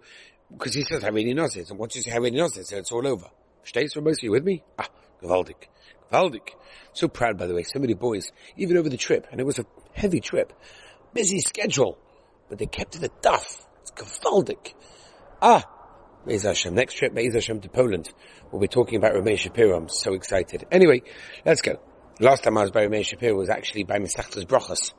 because 0.51 0.73
he 0.73 0.83
says 0.83 1.03
Haredi 1.03 1.35
Nazis, 1.35 1.69
and 1.69 1.79
once 1.79 1.95
you 1.95 2.01
say 2.01 2.11
Haredi 2.11 2.37
Nazis, 2.37 2.71
it's 2.71 2.91
all 2.91 3.05
over. 3.05 3.27
Stays 3.63 3.93
for 3.93 4.01
most 4.01 4.19
of 4.19 4.23
you 4.23 4.31
with 4.31 4.43
me? 4.43 4.63
Ah, 4.77 4.87
Gavaldik. 5.21 5.67
Gavaldik. 6.11 6.49
So 6.93 7.07
proud, 7.07 7.37
by 7.37 7.45
the 7.45 7.53
way, 7.53 7.63
so 7.63 7.79
many 7.79 7.93
boys, 7.93 8.31
even 8.57 8.77
over 8.77 8.89
the 8.89 8.97
trip, 8.97 9.27
and 9.31 9.39
it 9.39 9.45
was 9.45 9.59
a 9.59 9.65
heavy 9.93 10.21
trip, 10.21 10.53
busy 11.13 11.39
schedule, 11.39 11.97
but 12.47 12.57
they 12.57 12.65
kept 12.65 12.93
to 12.93 12.99
the 12.99 13.11
duff. 13.21 13.65
It's 13.81 13.91
Gavaldik. 13.91 14.73
Ah! 15.41 15.63
Be'ez 16.25 16.43
Hashem. 16.43 16.75
Next 16.75 16.95
trip, 16.95 17.13
Be'ez 17.13 17.33
Hashem 17.33 17.61
to 17.61 17.69
Poland. 17.69 18.09
We'll 18.51 18.61
be 18.61 18.67
talking 18.67 18.97
about 18.97 19.13
Reb 19.13 19.23
Meir 19.23 19.37
Shapiro. 19.37 19.77
I'm 19.77 19.89
so 19.89 20.13
excited. 20.13 20.65
Anyway, 20.71 21.01
let's 21.45 21.61
go. 21.61 21.79
Last 22.19 22.43
time 22.43 22.57
I 22.57 22.61
was 22.61 22.71
by 22.71 22.81
Reb 22.81 22.91
Meir 22.91 23.03
Shapiro 23.03 23.37
was 23.37 23.49
actually 23.49 23.83
by 23.83 23.99
Masechtas 23.99 24.45
Brachas, 24.45 24.93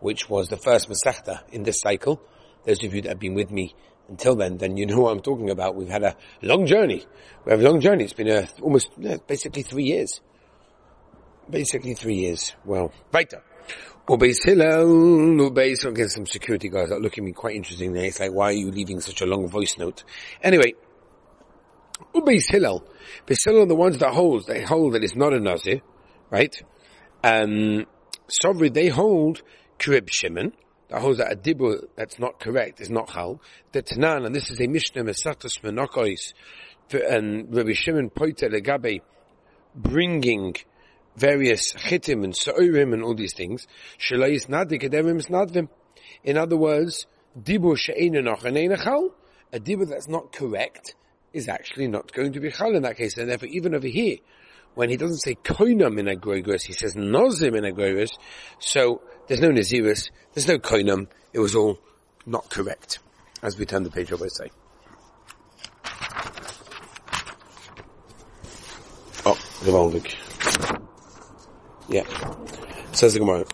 which 0.00 0.30
was 0.30 0.48
the 0.48 0.56
first 0.56 0.88
Masechta 0.88 1.42
in 1.50 1.62
this 1.62 1.80
cycle. 1.80 2.22
Those 2.64 2.82
of 2.84 2.94
you 2.94 3.02
that 3.02 3.08
have 3.10 3.20
been 3.20 3.34
with 3.34 3.50
me 3.50 3.74
until 4.08 4.34
then, 4.34 4.56
then 4.56 4.76
you 4.76 4.86
know 4.86 5.00
what 5.00 5.12
I'm 5.12 5.20
talking 5.20 5.50
about. 5.50 5.74
We've 5.74 5.88
had 5.88 6.04
a 6.04 6.16
long 6.40 6.66
journey. 6.66 7.04
We 7.44 7.52
have 7.52 7.60
a 7.60 7.64
long 7.64 7.80
journey. 7.80 8.04
It's 8.04 8.12
been 8.12 8.28
a, 8.28 8.48
almost, 8.60 8.90
basically 9.26 9.62
three 9.62 9.84
years. 9.84 10.20
Basically 11.50 11.94
three 11.94 12.16
years. 12.16 12.54
Well, 12.64 12.92
weiter. 13.12 13.42
Ubeis 14.08 14.44
Hillel, 14.44 14.86
Ubeis, 15.50 15.84
okay, 15.84 16.08
some 16.08 16.26
security 16.26 16.68
guys 16.68 16.88
that 16.88 17.00
look 17.00 17.16
at 17.16 17.24
me 17.24 17.32
quite 17.32 17.54
interesting 17.54 17.92
there. 17.92 18.04
It's 18.04 18.18
like, 18.18 18.32
why 18.32 18.46
are 18.46 18.52
you 18.52 18.70
leaving 18.70 19.00
such 19.00 19.20
a 19.20 19.26
long 19.26 19.48
voice 19.48 19.78
note? 19.78 20.02
Anyway, 20.42 20.74
Ubeis 22.14 22.50
Hillel, 22.50 22.84
Beis 23.26 23.38
Hillel 23.44 23.62
are 23.62 23.66
the 23.66 23.76
ones 23.76 23.98
that 23.98 24.12
hold, 24.12 24.46
they 24.46 24.62
hold 24.62 24.94
that 24.94 25.04
it's 25.04 25.14
not 25.14 25.32
a 25.32 25.40
Nazir, 25.40 25.80
right? 26.30 26.54
Um, 27.22 27.86
Sovri, 28.44 28.72
they 28.72 28.88
hold 28.88 29.42
Krib 29.78 30.10
Shimon, 30.10 30.52
that 30.88 31.00
holds 31.00 31.18
that 31.18 31.32
a 31.32 31.36
dibur 31.36 31.86
that's 31.96 32.18
not 32.18 32.38
correct 32.38 32.80
is 32.80 32.90
not 32.90 33.10
hal. 33.10 33.40
The 33.72 33.82
Tanan, 33.82 34.26
and 34.26 34.34
this 34.34 34.50
is 34.50 34.60
a 34.60 34.66
Mishnah 34.66 35.04
Mesatos 35.04 35.60
Menachos, 35.62 36.34
and 36.92 37.54
Rabbi 37.54 37.72
Shimon 37.72 38.10
Poiter 38.10 38.50
Legabe, 38.50 39.00
bringing 39.74 40.54
various 41.16 41.72
chitim 41.74 42.24
and 42.24 42.34
sa'urim 42.36 42.92
and 42.92 43.02
all 43.02 43.14
these 43.14 43.34
things. 43.34 43.66
Nadik 44.10 44.82
edemim 44.82 45.26
nadvim. 45.28 45.68
In 46.24 46.36
other 46.36 46.56
words, 46.56 47.06
dibur 47.40 47.76
she'ena 47.76 48.22
noch 48.22 48.42
chal, 48.42 49.10
a 49.52 49.58
dibur 49.58 49.88
that's 49.88 50.08
not 50.08 50.32
correct 50.32 50.94
is 51.32 51.48
actually 51.48 51.88
not 51.88 52.12
going 52.12 52.32
to 52.32 52.40
be 52.40 52.50
chal 52.50 52.74
in 52.74 52.82
that 52.82 52.96
case. 52.96 53.16
And 53.16 53.28
therefore, 53.28 53.48
even 53.48 53.74
over 53.74 53.86
here, 53.86 54.18
when 54.74 54.88
he 54.88 54.96
doesn't 54.96 55.18
say 55.18 55.34
koinam 55.34 55.98
in 55.98 56.08
a 56.08 56.16
agroigos, 56.16 56.62
he 56.64 56.72
says 56.72 56.94
nozim 56.94 57.56
in 57.56 57.64
a 57.64 57.72
agroigos. 57.72 58.10
So 58.58 59.02
there's 59.26 59.40
no 59.40 59.50
naziris, 59.50 60.10
there's 60.34 60.48
no 60.48 60.58
koinam. 60.58 61.08
It 61.32 61.40
was 61.40 61.54
all 61.54 61.78
not 62.26 62.48
correct. 62.48 63.00
As 63.42 63.58
we 63.58 63.66
turn 63.66 63.82
the 63.82 63.90
page 63.90 64.12
over, 64.12 64.28
say. 64.28 64.50
Oh, 69.24 69.36
gewaldig. 69.64 70.31
Yeah. 71.92 72.04
Says 72.92 73.12
the 73.12 73.20
Gemara. 73.20 73.44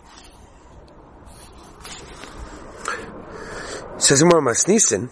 Says 3.97 4.19
the 4.19 4.25
Gemara 4.29 4.41
Masnisin, 4.41 5.11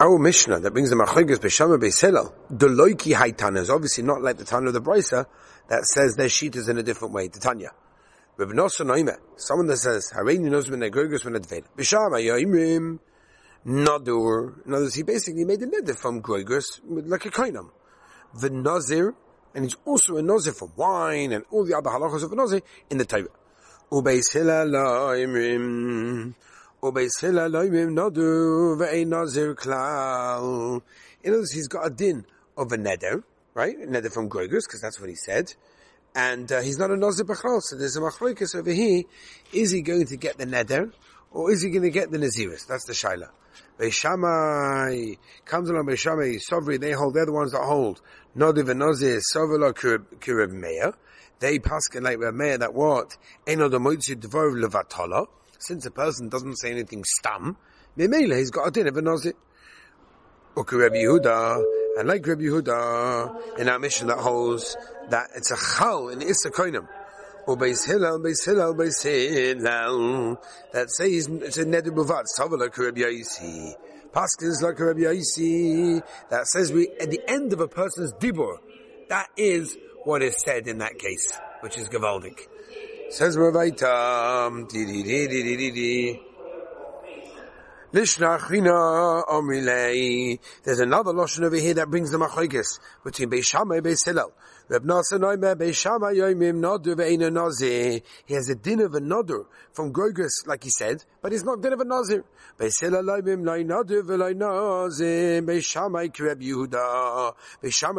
our 0.00 0.18
Mishnah 0.18 0.58
that 0.58 0.72
brings 0.72 0.90
the 0.90 0.96
Machoigas 0.96 1.38
Beshama 1.38 1.78
Beiselal, 1.78 2.32
the 2.50 2.66
Loiki 2.66 3.14
Haitana 3.14 3.58
is 3.58 3.70
obviously 3.70 4.02
not 4.02 4.22
like 4.22 4.38
the 4.38 4.44
Tana 4.44 4.66
of 4.66 4.72
the 4.72 4.80
Brisa 4.80 5.26
that 5.68 5.84
says 5.84 6.16
their 6.16 6.28
sheet 6.28 6.56
is 6.56 6.68
in 6.68 6.78
a 6.78 6.82
different 6.82 7.14
way, 7.14 7.28
the 7.28 7.38
Tanya. 7.38 7.70
Reb 8.36 8.48
Nosa 8.48 9.18
someone 9.36 9.68
that 9.68 9.76
says, 9.76 10.12
Hareini 10.12 10.50
knows 10.50 10.68
when 10.68 10.80
they're 10.80 10.90
Gogus 10.90 11.24
when 11.24 11.34
they're 11.34 11.62
Beshama 11.76 12.20
Yoimrim, 12.20 12.98
Nadur. 13.66 14.66
In 14.66 14.74
other 14.74 14.82
words, 14.82 14.94
he 14.94 15.04
basically 15.04 15.44
made 15.44 15.62
a 15.62 15.66
neder 15.66 15.96
from 15.96 16.22
Gogus 16.22 16.80
like 16.84 17.24
a 17.24 17.30
kainam. 17.30 17.70
The 18.40 18.50
Nazir, 18.50 19.14
and 19.54 19.64
he's 19.64 19.76
also 19.84 20.16
a 20.16 20.22
Nazir 20.22 20.52
for 20.52 20.70
wine 20.76 21.32
and 21.32 21.44
all 21.50 21.64
the 21.64 21.76
other 21.76 21.90
halachas 21.90 22.24
of 22.24 22.32
a 22.32 22.36
Nazir 22.36 22.60
in 22.90 22.98
the 22.98 23.04
Torah. 23.04 23.28
Ubeis. 23.90 24.34
Ubeis 26.82 27.10
klal. 29.56 30.82
In 31.24 31.30
other 31.30 31.38
words, 31.38 31.52
he's 31.52 31.68
got 31.68 31.86
a 31.86 31.90
din 31.90 32.24
of 32.56 32.70
a 32.72 32.76
neder, 32.76 33.22
right? 33.54 33.76
A 33.76 33.86
neder 33.86 34.12
from 34.12 34.28
Gogus, 34.28 34.66
because 34.66 34.80
that's 34.80 35.00
what 35.00 35.08
he 35.08 35.16
said. 35.16 35.52
And 36.14 36.50
uh, 36.52 36.60
he's 36.60 36.78
not 36.78 36.90
a 36.90 36.96
Nazir 36.96 37.24
Bechal, 37.24 37.60
so 37.62 37.76
there's 37.76 37.96
a 37.96 38.00
machloikas 38.00 38.54
over 38.54 38.70
here. 38.70 39.02
Is 39.52 39.72
he 39.72 39.82
going 39.82 40.06
to 40.06 40.16
get 40.16 40.38
the 40.38 40.46
neder, 40.46 40.92
or 41.32 41.50
is 41.50 41.62
he 41.62 41.70
going 41.70 41.82
to 41.82 41.90
get 41.90 42.10
the 42.10 42.18
Naziris? 42.18 42.66
That's 42.66 42.84
the 42.84 42.92
Shaila. 42.92 43.30
Beishamai 43.78 45.16
comes 45.44 45.70
along 45.70 45.86
Beishamai, 45.86 46.40
Sovri, 46.50 46.80
they 46.80 46.92
hold, 46.92 47.14
they're 47.14 47.26
the 47.26 47.32
ones 47.32 47.52
that 47.52 47.62
hold. 47.62 48.00
Nodiv 48.36 48.68
and 48.70 48.80
Nozir, 48.80 49.20
Sovela 49.34 49.72
Kirib 49.72 50.52
Meir. 50.52 50.94
They 51.38 51.60
paskin 51.60 52.02
like 52.02 52.18
Reb 52.18 52.34
Meir 52.34 52.58
that 52.58 52.74
what? 52.74 53.16
Eno 53.46 53.68
the 53.68 53.78
Moitzi 53.78 54.16
Dvor 54.16 54.60
Levatola. 54.60 55.26
Since 55.60 55.86
a 55.86 55.90
person 55.90 56.28
doesn't 56.28 56.56
say 56.56 56.72
anything 56.72 57.04
stam, 57.04 57.56
Memela, 57.96 58.36
he's 58.36 58.50
got 58.50 58.66
a 58.66 58.70
din 58.70 58.88
of 58.88 58.96
a 58.96 59.02
Nozir. 59.02 59.32
Or 60.56 60.64
Reb 60.64 60.92
Yehuda, 60.92 61.64
and 61.98 62.08
like 62.08 62.26
Reb 62.26 62.40
Yehuda, 62.40 63.58
in 63.60 63.68
our 63.68 63.78
mission 63.78 64.08
that 64.08 64.18
holds 64.18 64.76
that 65.10 65.30
it's 65.36 65.52
a 65.52 65.56
chal 65.56 66.08
in 66.08 66.20
Issa 66.20 66.50
Koinam. 66.50 66.88
Or 67.48 67.56
Beis 67.56 67.86
Hillel, 67.86 68.20
Beis 68.20 68.44
Hillel, 68.44 68.74
Beis 68.74 69.02
Hillel, 69.02 70.38
that 70.70 70.90
says 70.90 71.28
it's 71.28 71.56
a 71.56 71.64
Neder 71.64 71.86
Buvat, 71.86 72.24
Savala 72.38 72.68
Reb 72.76 72.96
Yaisi. 72.96 73.72
Paskins 74.12 74.60
like 74.60 74.76
Yaisi, 74.76 76.02
that 76.28 76.46
says 76.46 76.70
we, 76.70 76.90
at 77.00 77.10
the 77.10 77.22
end 77.26 77.54
of 77.54 77.60
a 77.60 77.66
person's 77.68 78.12
dibur, 78.20 78.58
that 79.08 79.28
is 79.38 79.78
what 80.04 80.22
is 80.22 80.36
said 80.44 80.68
in 80.68 80.76
that 80.76 80.98
case, 80.98 81.38
which 81.60 81.78
is 81.78 81.88
Gavaldik. 81.88 82.38
Says 83.08 83.34
Ravaitam, 83.38 84.46
um, 84.46 84.66
di 84.66 84.84
di 84.84 85.02
di 85.02 85.26
di 85.28 85.42
di 85.42 85.56
di 85.56 85.70
di. 85.70 86.20
There's 87.90 88.18
another 90.80 91.12
lotion 91.14 91.44
over 91.44 91.56
here 91.56 91.72
that 91.72 91.88
brings 91.88 92.10
the 92.10 92.18
machlokes 92.18 92.78
between 93.02 93.30
Beishamai 93.30 93.78
and 93.78 93.86
Beisilel. 93.86 94.26
Reb 94.26 94.57
He 94.70 94.74
has 94.74 94.82
a 98.50 98.54
din 98.54 98.80
of 98.80 98.94
a 98.94 99.00
Nodur 99.00 99.46
from 99.72 99.92
Grogus, 99.92 100.46
like 100.46 100.62
he 100.64 100.70
said, 100.70 101.04
but 101.22 101.32
he's 101.32 101.42
not 101.42 101.62
din 101.62 101.72
of 101.72 101.80
a 101.80 101.84
Nazir. 101.84 102.24
Beishamai 102.58 103.24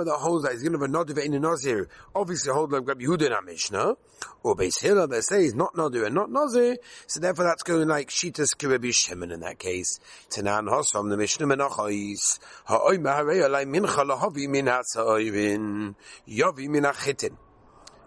that 0.05 0.17
holds 0.19 0.43
that 0.43 0.51
he's 0.51 0.63
din 0.63 0.75
of 0.75 0.81
a 0.81 0.87
Nodu 0.87 1.09
Ve'ena 1.11 1.39
Nazir. 1.41 1.87
Obviously 2.13 2.53
hold 2.53 2.71
like 2.71 2.87
Reb 2.87 2.99
Yehuda 2.99 3.25
in 3.27 3.33
our 3.33 3.41
Mishnah. 3.41 3.95
Or 4.43 4.55
Beisilel 4.55 5.09
that 5.09 5.23
says 5.23 5.55
not 5.55 5.73
Nodu 5.75 6.05
and 6.05 6.15
not 6.15 6.29
Nazir. 6.31 6.77
So 7.07 7.19
therefore 7.19 7.45
that's 7.45 7.63
going 7.63 7.87
like 7.87 8.09
Shitas 8.09 8.55
Kreb 8.57 8.85
Shimon 8.93 9.31
in 9.31 9.39
that 9.41 9.59
case. 9.59 9.99
Tanan 10.29 10.67
Hosam, 10.69 11.09
the 11.09 11.17
Mishnah 11.17 11.45
Menachais, 11.45 12.39
Ha'oima 12.65 13.17
Harei 13.17 13.41
Alai 13.47 13.65
Mincha 13.65 14.03
Lahavi 14.05 14.47
Min 14.49 14.65
Hatza'oivin, 14.65 15.95
Yavi 16.27 16.58
Min 16.67 16.83
Achitin. 16.83 17.37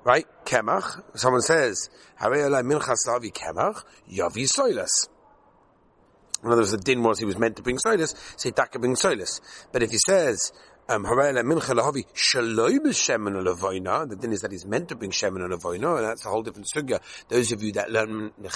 Right? 0.04 0.26
Kemach, 0.44 1.02
someone 1.16 1.42
says, 1.42 1.88
Harei 2.20 2.48
Alai 2.48 2.62
Mincha 2.62 2.96
Slavi 3.06 3.32
Kemach, 3.32 3.84
Yavi 4.10 4.48
Soilas. 4.48 5.08
In 6.42 6.48
other 6.48 6.62
words, 6.62 6.72
the 6.72 6.78
din 6.78 7.02
was 7.02 7.20
he 7.20 7.24
was 7.24 7.38
meant 7.38 7.54
to 7.56 7.62
bring 7.62 7.76
soilas, 7.76 8.16
so 8.36 8.48
he 8.48 8.52
taka 8.52 8.80
bring 8.80 8.96
soilas. 8.96 9.40
But 9.72 9.84
if 9.84 9.92
he 9.92 9.98
says, 10.04 10.52
um, 10.88 11.04
the 11.04 11.38
thing 14.20 14.32
is 14.32 14.40
that 14.40 14.50
he's 14.50 14.66
meant 14.66 14.88
to 14.88 14.96
bring 14.96 15.12
shemen 15.12 15.44
and 15.44 15.52
avoina, 15.52 15.98
and 15.98 16.06
that's 16.06 16.26
a 16.26 16.28
whole 16.28 16.42
different 16.42 16.66
sugya. 16.66 16.98
Those 17.28 17.52
of 17.52 17.62
you 17.62 17.70
that 17.72 17.92
learn 17.92 18.32
the 18.38 18.48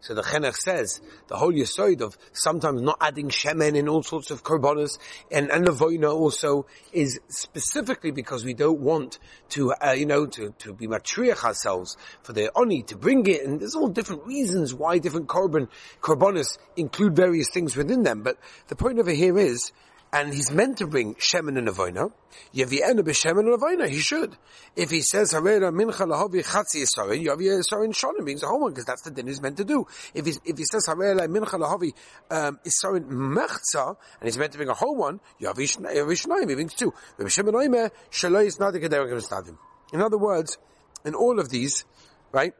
so 0.00 0.14
the 0.14 0.22
chinuch 0.22 0.54
says 0.54 1.00
the 1.26 1.36
whole 1.36 1.52
yisoid 1.52 2.00
of 2.00 2.16
sometimes 2.32 2.80
not 2.80 2.96
adding 3.00 3.28
shemen 3.28 3.74
in 3.74 3.88
all 3.88 4.04
sorts 4.04 4.30
of 4.30 4.44
korbanos 4.44 4.98
and 5.32 5.50
and 5.50 5.66
avoina 5.66 6.14
also 6.14 6.66
is 6.92 7.18
specifically 7.28 8.12
because 8.12 8.44
we 8.44 8.54
don't 8.54 8.78
want 8.80 9.18
to, 9.50 9.72
uh, 9.72 9.92
you 9.92 10.06
know, 10.06 10.26
to 10.26 10.54
to 10.58 10.72
be 10.72 10.86
matriach 10.86 11.44
ourselves 11.44 11.96
for 12.22 12.32
the 12.32 12.52
oni 12.54 12.84
to 12.84 12.96
bring 12.96 13.26
it, 13.26 13.44
and 13.44 13.58
there's 13.60 13.74
all 13.74 13.88
different 13.88 14.24
reasons 14.24 14.72
why 14.72 14.98
different 14.98 15.26
korban 15.26 15.68
korbanos 16.00 16.56
include 16.76 17.16
various 17.16 17.50
things 17.50 17.74
within 17.76 18.04
them. 18.04 18.22
But 18.22 18.38
the 18.68 18.76
point 18.76 19.00
over 19.00 19.10
here 19.10 19.36
is 19.38 19.72
and 20.12 20.32
he's 20.32 20.50
meant 20.50 20.78
to 20.78 20.86
bring 20.86 21.14
shemen 21.16 21.58
and 21.58 21.68
avoina, 21.68 22.12
yavienu 22.54 23.00
b'shemen 23.00 23.40
and 23.40 23.60
avoina, 23.60 23.88
he 23.88 23.98
should. 23.98 24.36
If 24.74 24.90
he 24.90 25.02
says, 25.02 25.32
harera 25.32 25.70
mincha 25.70 26.06
lahavi 26.06 26.44
chatzi 26.44 26.84
yisarin, 26.84 27.24
yavi 27.24 27.60
yisarin 27.60 27.92
shonim, 27.92 28.24
means 28.24 28.42
a 28.42 28.46
whole 28.46 28.60
one, 28.60 28.72
because 28.72 28.86
that's 28.86 29.02
the 29.02 29.10
din 29.10 29.26
he's 29.26 29.42
meant 29.42 29.58
to 29.58 29.64
do. 29.64 29.86
If 30.14 30.26
he, 30.26 30.32
if 30.44 30.56
he 30.56 30.64
says, 30.64 30.86
harera 30.88 31.26
mincha 31.28 31.58
lahavi 31.58 31.92
um, 32.30 32.58
mechza, 32.64 33.96
and 34.20 34.28
he's 34.28 34.38
meant 34.38 34.52
to 34.52 34.58
bring 34.58 34.70
a 34.70 34.74
whole 34.74 34.96
one, 34.96 35.20
yavi 35.40 35.76
shnayim, 35.76 36.48
he 36.48 36.54
brings 36.54 36.74
two. 36.74 36.94
B'shemen 37.18 37.52
oime, 37.52 37.90
shaloi 38.10 38.46
isnadik 38.46 38.84
adarim 38.84 39.56
In 39.92 40.00
other 40.00 40.18
words, 40.18 40.56
in 41.04 41.14
all 41.14 41.38
of 41.38 41.50
these, 41.50 41.84
right, 42.32 42.54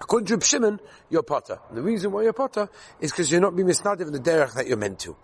According 0.00 0.40
to 0.40 0.44
Shimon, 0.44 0.80
you're 1.10 1.22
potter. 1.22 1.60
And 1.68 1.78
the 1.78 1.82
reason 1.82 2.10
why 2.10 2.22
you're 2.22 2.32
potter 2.32 2.68
is 3.00 3.12
because 3.12 3.30
you're 3.30 3.40
not 3.40 3.54
being 3.54 3.68
misnadiv 3.68 4.00
in 4.00 4.12
the 4.12 4.18
derech 4.18 4.54
that 4.54 4.66
you're 4.66 4.76
meant 4.76 4.98
to. 5.00 5.16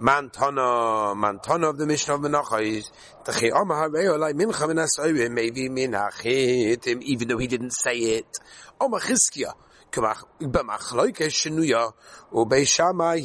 Mantana, 0.00 1.14
mantana 1.14 1.68
of 1.68 1.76
the 1.76 1.86
Mishnah 1.86 2.14
of 2.14 2.20
Menachah 2.22 2.62
is, 2.62 2.90
maybe 5.30 5.68
minachitim, 5.68 7.02
even 7.02 7.28
though 7.28 7.36
he 7.38 7.46
didn't 7.46 7.72
say 7.72 7.96
it. 7.98 8.26
Oma 8.80 8.98
chizkia. 8.98 9.52
במחלוקת 10.40 11.30
שנויה, 11.30 11.86
ובשמאי, 12.32 13.22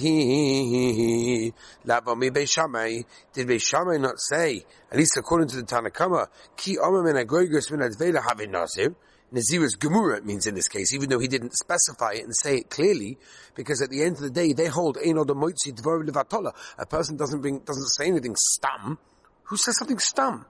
למה 1.86 2.16
מבשמאי, 2.16 3.04
did 3.34 3.48
Beishamai 3.48 4.02
not 4.02 4.20
say, 4.20 4.66
at 4.92 4.98
least 4.98 5.16
according 5.16 5.48
to 5.48 5.56
the 5.56 5.64
Tanakama, 5.64 6.28
ki 6.58 6.78
oma 6.78 7.04
min 7.04 7.16
agoigos 7.16 7.72
min 7.72 7.80
advela 7.80 8.22
havin 8.22 8.52
nazir, 8.52 8.94
Nazirus 9.33 9.79
Gemura 9.79 10.23
means 10.23 10.47
in 10.47 10.55
this 10.55 10.69
case, 10.69 10.93
even 10.93 11.09
though 11.09 11.19
he 11.19 11.29
didn't 11.29 11.55
specify 11.55 12.13
it 12.13 12.25
and 12.25 12.37
say 12.37 12.59
it 12.59 12.71
clearly, 12.71 13.19
because 13.55 13.81
at 13.81 13.89
the 13.89 14.03
end 14.03 14.17
of 14.17 14.23
the 14.23 14.31
day, 14.31 14.53
they 14.53 14.67
hold 14.67 14.97
Eino 14.99 15.27
de 15.27 15.33
Moitzi 15.33 15.73
Dvor 15.73 16.07
Levatola. 16.07 16.53
A 16.79 16.85
person 16.85 17.17
doesn't 17.17 17.41
bring, 17.41 17.61
doesn't 17.61 17.89
say 17.89 18.09
anything 18.09 18.37
stam. 18.37 18.99
Who 19.45 19.57
says 19.57 19.79
something 19.79 19.99
stam? 19.99 20.45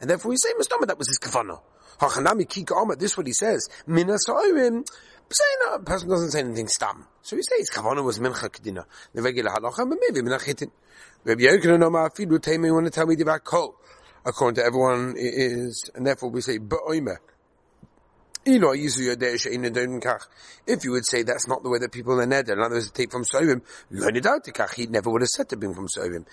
And 0.00 0.08
therefore 0.08 0.30
we 0.30 0.36
say 0.36 0.52
Mustama, 0.54 0.86
that 0.86 0.98
was 0.98 1.08
his 1.08 1.18
kavana. 1.18 1.60
Hachanami 1.98 2.46
Kika 2.46 2.76
Omer, 2.76 2.94
this 2.94 3.12
is 3.12 3.16
what 3.16 3.26
he 3.26 3.32
says. 3.32 3.68
Mina 3.86 4.16
Soirim, 4.28 4.86
saying 5.30 5.58
a 5.72 5.78
person 5.80 6.08
doesn't 6.08 6.30
say 6.30 6.40
anything 6.40 6.68
stam. 6.68 7.06
So 7.22 7.36
he 7.36 7.42
says 7.42 7.70
kavana 7.70 8.04
was 8.04 8.20
mincha 8.20 8.48
kedina. 8.48 8.84
The 9.14 9.22
regular 9.22 9.50
halacha, 9.50 9.88
but 9.88 9.98
maybe 10.00 10.20
minachitin. 10.20 10.70
Rabbi 11.24 11.42
Yochanan 11.42 11.84
Omar 11.84 12.10
Afidu 12.10 12.40
Tame 12.40 12.72
want 12.72 12.86
to 12.86 12.92
tell 12.92 13.06
me 13.06 13.20
about 13.20 13.42
kol. 13.42 13.74
According 14.24 14.56
to 14.56 14.64
everyone 14.64 15.14
is, 15.16 15.90
and 15.94 16.06
therefore 16.06 16.30
we 16.30 16.40
say 16.40 16.58
ba'oimer. 16.58 17.16
If 20.66 20.84
you 20.84 20.90
would 20.92 21.06
say 21.06 21.22
that's 21.22 21.46
not 21.46 21.62
the 21.62 21.68
way 21.68 21.78
that 21.78 21.92
people 21.92 22.20
are 22.20 22.26
neder, 22.26 22.52
in 22.52 22.60
other 22.60 22.76
words, 22.76 22.90
take 22.90 23.12
from 23.12 23.24
Soivim, 23.24 23.62
he 24.74 24.86
never 24.86 25.10
would 25.10 25.22
have 25.22 25.28
said 25.28 25.48
to 25.50 25.56
bring 25.56 25.74
from 25.74 25.88
Soivim. 25.88 26.24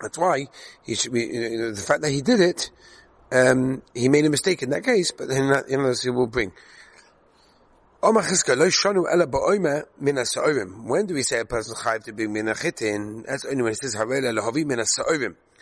That's 0.00 0.16
why 0.16 0.46
he 0.84 0.94
should 0.94 1.12
be, 1.12 1.26
the 1.26 1.84
fact 1.86 2.02
that 2.02 2.10
he 2.10 2.22
did 2.22 2.40
it, 2.40 2.70
um, 3.30 3.82
he 3.94 4.08
made 4.08 4.24
a 4.24 4.30
mistake 4.30 4.62
in 4.62 4.70
that 4.70 4.84
case, 4.84 5.10
but 5.10 5.28
then 5.28 5.50
that, 5.50 5.68
in 5.68 5.80
other 5.80 5.94
he 6.02 6.10
will 6.10 6.26
bring. 6.26 6.52
When 8.00 8.14
do 8.14 8.20
we 11.14 11.22
say 11.22 11.40
a 11.40 11.44
person 11.44 11.74
chayiv 11.74 12.04
to 12.04 12.12
bring 12.12 12.32
min 12.32 12.46
chitin? 12.54 13.24
That's 13.26 13.44
only 13.44 13.62
when 13.62 13.72
it 13.72 13.78
says 13.78 13.96
harela 13.96 14.38
lahavi 14.38 14.64
min 14.64 14.78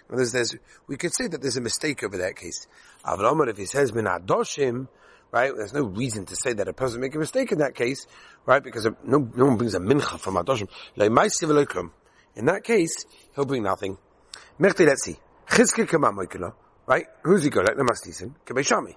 There's, 0.08 0.32
there's, 0.32 0.54
we 0.86 0.96
could 0.96 1.14
say 1.14 1.26
that 1.28 1.42
there's 1.42 1.56
a 1.56 1.60
mistake 1.60 2.04
over 2.04 2.18
that 2.18 2.36
case. 2.36 2.66
Avram, 3.04 3.48
if 3.48 3.56
he 3.56 3.66
says 3.66 3.92
min 3.92 4.04
adoshim, 4.04 4.88
right? 5.32 5.52
There's 5.56 5.74
no 5.74 5.84
reason 5.84 6.26
to 6.26 6.36
say 6.36 6.52
that 6.54 6.68
a 6.68 6.72
person 6.72 7.00
make 7.00 7.14
a 7.14 7.18
mistake 7.18 7.52
in 7.52 7.58
that 7.58 7.74
case, 7.74 8.06
right? 8.44 8.62
Because 8.62 8.86
no, 9.04 9.30
no 9.34 9.46
one 9.46 9.56
brings 9.56 9.74
a 9.74 9.80
mincha 9.80 10.18
from 10.18 10.34
adoshim. 10.34 10.68
In 12.36 12.44
that 12.46 12.64
case, 12.64 13.04
he'll 13.34 13.44
bring 13.44 13.62
nothing. 13.62 13.98
let's 14.58 15.04
see. 15.04 15.16
Right? 16.88 17.06
Who's 17.24 17.42
he 17.42 17.50
going? 17.50 17.66
Like 17.66 17.76
the 17.76 17.82
mastisim. 17.82 18.34
Kabeshami. 18.46 18.94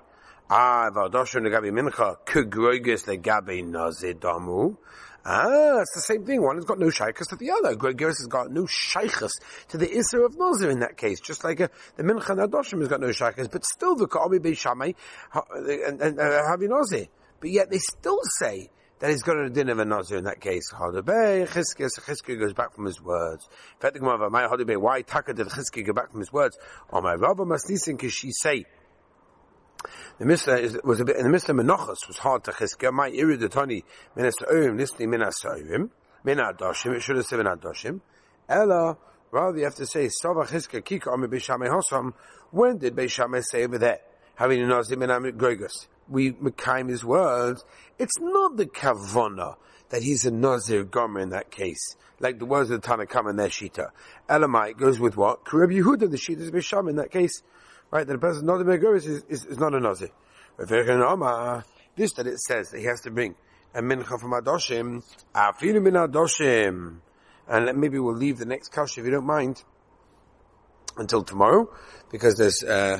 Ah, 0.49 0.89
v'adoshim 0.93 1.41
legabi 1.41 1.71
mincha, 1.71 2.17
kugroigus 2.25 3.05
legabi 3.05 3.63
nazidamu. 3.63 4.77
Ah, 5.25 5.81
it's 5.81 5.93
the 5.93 6.01
same 6.01 6.25
thing. 6.25 6.41
One 6.41 6.55
has 6.55 6.65
got 6.65 6.79
no 6.79 6.89
shaykhs 6.89 7.27
to 7.27 7.35
the 7.35 7.51
other. 7.51 7.75
Gregoris 7.75 8.19
has 8.19 8.27
got 8.27 8.51
no 8.51 8.65
shaykhs 8.65 9.33
to 9.69 9.77
the 9.77 9.87
Isser 9.87 10.25
of 10.25 10.37
Nazir 10.37 10.69
in 10.69 10.79
that 10.79 10.97
case. 10.97 11.19
Just 11.19 11.43
like 11.43 11.61
uh, 11.61 11.67
the 11.97 12.03
Mincha 12.03 12.35
Nadoshim 12.35 12.79
has 12.79 12.87
got 12.87 13.01
no 13.01 13.11
shaykhs, 13.11 13.47
but 13.47 13.65
still 13.65 13.95
the 13.95 14.07
Ka'abi 14.07 14.41
Bei 14.41 14.51
Shamay 14.51 14.95
and, 15.33 16.01
and 16.01 16.19
uh, 16.19 16.55
Nazir. 16.59 17.07
But 17.39 17.49
yet 17.49 17.69
they 17.69 17.79
still 17.79 18.19
say 18.39 18.69
that 18.99 19.09
he's 19.09 19.23
got 19.23 19.37
a 19.37 19.49
din 19.49 19.69
of 19.69 19.79
a 19.79 19.85
Nazir 19.85 20.17
in 20.17 20.25
that 20.25 20.41
case. 20.41 20.71
Hadabei, 20.73 21.47
Chizkiah, 21.47 21.89
Chizkiah 21.99 22.39
goes 22.39 22.53
back 22.53 22.73
from 22.73 22.85
his 22.85 23.01
words. 23.01 23.47
Why 23.81 25.01
Taka 25.01 25.33
did 25.33 25.47
Chizkiah 25.47 25.85
go 25.85 25.93
back 25.93 26.11
from 26.11 26.19
his 26.19 26.33
words? 26.33 26.57
Oh 26.91 27.01
my 27.01 27.13
Rabba 27.13 27.45
must 27.45 27.69
listen 27.69 27.95
because 27.95 28.13
she 28.13 28.31
say, 28.31 28.65
the 30.17 30.25
Mishnah 30.25 30.55
is, 30.55 30.79
was 30.83 30.99
a 30.99 31.05
bit, 31.05 31.15
in 31.17 31.23
the 31.23 31.29
Mishnah 31.29 31.53
Menachos 31.53 32.07
was 32.07 32.17
hard 32.17 32.43
to 32.45 32.51
Chizkiah. 32.51 32.91
My 32.91 33.09
Iri 33.09 33.37
Tony 33.49 33.83
Minas 34.15 34.35
Oim, 34.51 34.77
listening 34.77 35.09
Minas 35.11 35.41
Oim, 35.45 35.89
Minas 36.23 36.55
Doshim, 36.57 36.95
it 36.95 37.01
should 37.01 37.15
have 37.15 37.25
said 37.25 37.37
Minas 37.37 37.59
Doshim. 37.59 38.01
Ella, 38.47 38.97
rather 39.31 39.57
you 39.57 39.63
have 39.63 39.75
to 39.75 39.85
say, 39.85 40.09
Sava 40.09 40.41
Chizkiah 40.41 40.81
Kika 40.81 41.13
Omi 41.13 41.27
Beishamei 41.27 41.69
Hosam, 41.69 42.13
when 42.51 42.77
did 42.77 42.95
Beishamei 42.95 43.43
say 43.43 43.63
over 43.63 43.77
there? 43.77 43.99
Having 44.35 44.67
Nazim 44.67 44.99
Minam 44.99 45.31
Gregus. 45.33 45.87
We 46.07 46.31
Mekayim 46.31 46.89
his 46.89 47.03
words. 47.03 47.63
It's 47.97 48.17
not 48.19 48.57
the 48.57 48.65
Kavona 48.65 49.55
that 49.89 50.01
he's 50.01 50.25
a 50.25 50.31
Nazir 50.31 50.83
Gomer 50.83 51.19
in 51.19 51.29
that 51.29 51.51
case. 51.51 51.95
Like 52.19 52.39
the 52.39 52.45
words 52.45 52.69
of 52.71 52.81
the 52.81 52.87
Tanakam 52.87 53.29
and 53.29 53.39
their 53.39 53.49
Shita. 53.49 53.89
Elamite 54.27 54.77
goes 54.77 54.99
with 54.99 55.15
what? 55.17 55.45
Karib 55.45 55.73
Yehuda, 55.73 56.09
the 56.09 56.17
Shita 56.17 56.41
is 56.41 56.51
Bisham 56.51 56.87
in 56.87 56.95
that 56.97 57.11
case 57.11 57.41
right, 57.91 58.05
that 58.05 58.15
a 58.15 58.19
person 58.19 58.45
not 58.45 58.61
a 58.61 58.63
Megoris 58.63 59.07
is, 59.07 59.23
is, 59.29 59.45
is 59.45 59.57
not 59.57 59.73
a 59.73 59.79
Nazir. 59.79 60.09
This 60.57 62.13
that 62.13 62.27
it 62.27 62.39
says 62.39 62.71
that 62.71 62.79
he 62.79 62.85
has 62.85 63.01
to 63.01 63.11
bring 63.11 63.35
a 63.73 63.81
mincha 63.81 64.19
from 64.19 64.31
Adoshim, 64.31 65.03
afilu 65.33 65.81
min 65.81 65.93
Adoshim. 65.93 66.97
And 67.47 67.79
maybe 67.79 67.97
we'll 67.97 68.15
leave 68.15 68.37
the 68.37 68.45
next 68.45 68.69
kasha 68.69 68.99
if 68.99 69.05
you 69.05 69.11
don't 69.11 69.25
mind 69.25 69.63
until 70.97 71.23
tomorrow, 71.23 71.69
because 72.11 72.35
there's, 72.37 72.63
uh, 72.63 72.99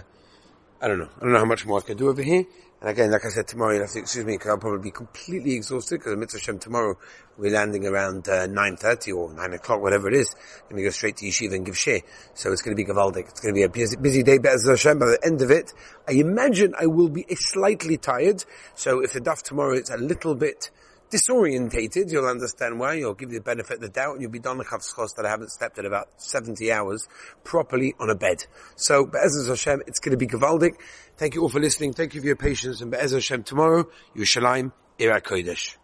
I 0.81 0.88
don't 0.88 1.00
know, 1.00 1.10
I 1.17 1.19
don't 1.19 1.34
know 1.34 1.39
how 1.39 1.46
much 1.46 1.65
more 1.65 1.79
I 1.79 1.81
can 1.81 1.98
do 1.98 2.10
over 2.10 2.24
here. 2.24 2.46
And 2.82 2.90
again, 2.90 3.12
like 3.12 3.26
I 3.26 3.30
said, 3.30 3.46
tomorrow 3.46 3.74
you'll 3.74 3.82
have 3.82 3.92
to 3.92 4.00
excuse 4.00 4.26
me 4.26 4.36
because 4.36 4.52
I'll 4.52 4.58
probably 4.58 4.80
be 4.80 4.92
completely 4.92 5.54
exhausted 5.54 6.00
because 6.00 6.16
Mitzvah 6.16 6.40
Shem 6.40 6.60
tomorrow 6.60 6.98
we're 7.38 7.52
landing 7.52 7.86
around 7.86 8.30
uh, 8.30 8.48
9.30 8.48 9.16
or 9.18 9.34
9 9.34 9.54
o'clock, 9.54 9.82
whatever 9.82 10.08
it 10.08 10.14
is. 10.14 10.34
And 10.70 10.78
we 10.78 10.84
go 10.84 10.90
straight 10.90 11.18
to 11.18 11.26
Yeshiva 11.26 11.56
and 11.56 11.66
give 11.66 11.78
Sheh. 11.78 12.00
So 12.36 12.54
it's 12.54 12.62
going 12.62 12.76
to 12.78 12.82
be 12.82 12.90
Gavaldik. 12.90 13.28
It's 13.28 13.42
going 13.42 13.54
to 13.54 13.58
be 13.58 13.64
a 13.64 13.70
busy, 13.70 13.98
busy 13.98 14.24
day, 14.24 14.38
Be'ez 14.38 14.66
Hashem. 14.66 14.98
By 14.98 15.08
the 15.08 15.20
end 15.26 15.42
of 15.42 15.52
it, 15.52 15.74
I 16.08 16.14
imagine 16.14 16.74
I 16.80 16.88
will 16.88 17.10
be 17.10 17.26
slightly 17.36 17.98
tired. 17.98 18.46
So 18.76 19.02
if 19.02 19.12
the 19.12 19.20
daf 19.20 19.42
tomorrow 19.42 19.76
it's 19.76 19.90
a 19.90 19.98
little 19.98 20.36
bit 20.36 20.72
disorientated, 21.10 22.12
you'll 22.12 22.28
understand 22.28 22.80
why. 22.80 22.94
You'll 22.94 23.13
give 23.13 23.32
you 23.32 23.39
the 23.39 23.44
benefit 23.44 23.75
of 23.75 23.82
the 23.82 23.89
doubt, 23.89 24.13
and 24.13 24.22
you'll 24.22 24.32
be 24.32 24.39
done 24.39 24.58
the 24.58 24.66
that 25.13 25.25
I 25.25 25.30
haven't 25.30 25.51
slept 25.51 25.78
in 25.78 25.86
about 25.86 26.22
70 26.22 26.72
hours 26.72 27.08
properly 27.44 27.96
on 28.00 28.10
a 28.10 28.16
bed. 28.16 28.46
So, 28.75 29.06
Be'ez 29.06 29.48
Hashem, 29.48 29.84
it's 29.88 30.00
going 30.00 30.12
to 30.12 30.18
be 30.18 30.28
Gavaldik. 30.28 30.75
Thank 31.18 31.36
you 31.36 31.42
all 31.42 31.50
for 31.50 31.60
listening. 31.60 31.94
Thank 31.94 32.13
you 32.13 32.22
for 32.22 32.28
your 32.28 32.36
patience. 32.36 32.82
And 32.82 32.92
Be'ez 32.92 33.12
Hashem 33.12 33.44
tomorrow, 33.44 33.89
Yerushalayim, 34.16 34.72
Ira 35.00 35.22
Kodesh. 35.22 35.75